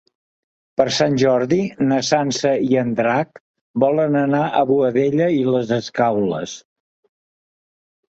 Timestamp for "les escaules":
5.57-6.55